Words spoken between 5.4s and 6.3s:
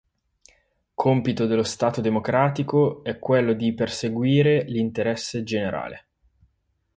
generale.